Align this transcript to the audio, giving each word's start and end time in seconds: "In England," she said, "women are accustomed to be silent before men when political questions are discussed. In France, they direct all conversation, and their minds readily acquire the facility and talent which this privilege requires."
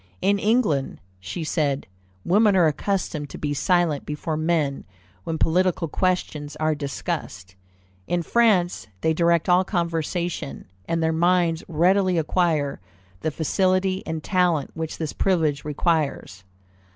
"In 0.19 0.39
England," 0.39 0.99
she 1.19 1.43
said, 1.43 1.85
"women 2.25 2.55
are 2.55 2.65
accustomed 2.65 3.29
to 3.29 3.37
be 3.37 3.53
silent 3.53 4.03
before 4.03 4.35
men 4.35 4.83
when 5.25 5.37
political 5.37 5.87
questions 5.87 6.55
are 6.55 6.73
discussed. 6.73 7.53
In 8.07 8.23
France, 8.23 8.87
they 9.01 9.13
direct 9.13 9.47
all 9.47 9.63
conversation, 9.63 10.65
and 10.87 11.03
their 11.03 11.13
minds 11.13 11.63
readily 11.67 12.17
acquire 12.17 12.79
the 13.19 13.29
facility 13.29 14.01
and 14.07 14.23
talent 14.23 14.71
which 14.73 14.97
this 14.97 15.13
privilege 15.13 15.63
requires." 15.63 16.43